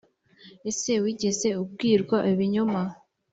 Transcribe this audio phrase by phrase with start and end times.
[0.69, 2.81] ese wigeze ubwirwa ibinyoma